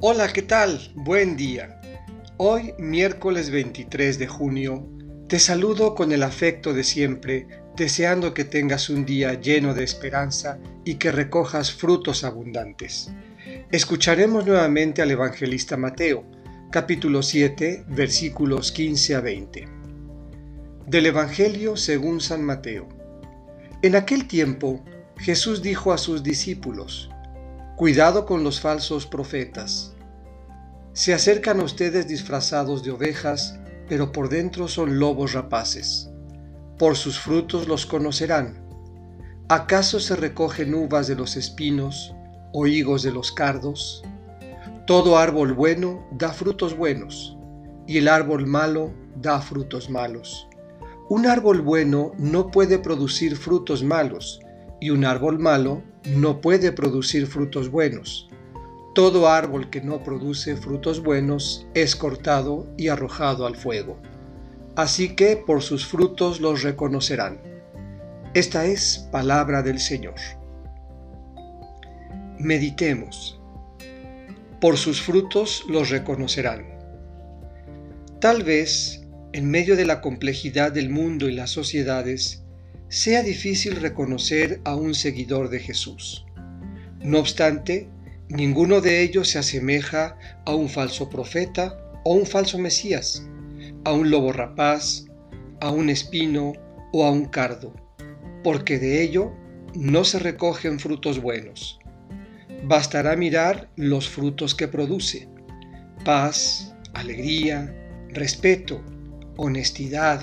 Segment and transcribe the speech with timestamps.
[0.00, 0.92] Hola, ¿qué tal?
[0.94, 1.80] Buen día.
[2.36, 4.88] Hoy, miércoles 23 de junio,
[5.26, 10.60] te saludo con el afecto de siempre, deseando que tengas un día lleno de esperanza
[10.84, 13.10] y que recojas frutos abundantes.
[13.72, 16.24] Escucharemos nuevamente al evangelista Mateo,
[16.70, 19.68] capítulo 7, versículos 15 a 20.
[20.86, 22.88] Del Evangelio según San Mateo.
[23.82, 24.84] En aquel tiempo,
[25.16, 27.10] Jesús dijo a sus discípulos,
[27.78, 29.94] Cuidado con los falsos profetas.
[30.98, 33.56] Se acercan a ustedes disfrazados de ovejas,
[33.88, 36.10] pero por dentro son lobos rapaces.
[36.76, 38.66] Por sus frutos los conocerán.
[39.48, 42.12] ¿Acaso se recogen uvas de los espinos
[42.52, 44.02] o higos de los cardos?
[44.88, 47.38] Todo árbol bueno da frutos buenos,
[47.86, 50.48] y el árbol malo da frutos malos.
[51.08, 54.40] Un árbol bueno no puede producir frutos malos,
[54.80, 55.80] y un árbol malo
[56.16, 58.27] no puede producir frutos buenos.
[58.98, 63.96] Todo árbol que no produce frutos buenos es cortado y arrojado al fuego.
[64.74, 67.40] Así que por sus frutos los reconocerán.
[68.34, 70.16] Esta es palabra del Señor.
[72.40, 73.40] Meditemos.
[74.60, 76.66] Por sus frutos los reconocerán.
[78.20, 82.42] Tal vez, en medio de la complejidad del mundo y las sociedades,
[82.88, 86.26] sea difícil reconocer a un seguidor de Jesús.
[87.00, 87.88] No obstante,
[88.28, 93.26] ninguno de ellos se asemeja a un falso profeta o un falso Mesías,
[93.84, 95.06] a un lobo rapaz,
[95.60, 96.52] a un espino
[96.92, 97.74] o a un cardo,
[98.44, 99.32] porque de ello
[99.74, 101.78] no se recogen frutos buenos.
[102.64, 105.28] Bastará mirar los frutos que produce,
[106.04, 107.74] paz, alegría,
[108.08, 108.82] respeto,
[109.36, 110.22] honestidad,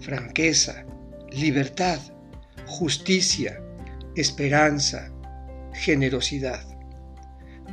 [0.00, 0.86] franqueza,
[1.30, 2.00] libertad,
[2.66, 3.60] justicia,
[4.16, 5.12] esperanza,
[5.74, 6.77] generosidad.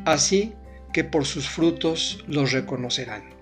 [0.06, 0.54] Así
[0.94, 3.35] que por sus frutos los reconocerán.